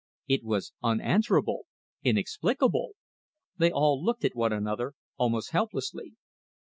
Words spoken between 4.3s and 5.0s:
one another